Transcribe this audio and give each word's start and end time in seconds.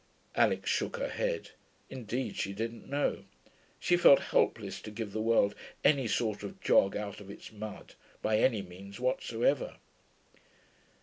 Alix 0.33 0.67
shook 0.67 0.97
her 0.97 1.09
head. 1.09 1.51
Indeed, 1.87 2.35
she 2.35 2.53
didn't 2.53 2.89
know. 2.89 3.25
She 3.79 3.95
felt 3.97 4.19
helpless 4.33 4.81
to 4.81 4.89
give 4.89 5.11
the 5.13 5.21
world 5.21 5.53
any 5.83 6.07
sort 6.07 6.41
of 6.41 6.59
jog 6.59 6.95
out 6.97 7.19
of 7.21 7.29
its 7.29 7.51
mud, 7.51 7.93
by 8.23 8.39
any 8.39 8.63
means 8.63 8.99
whatsoever. 8.99 9.75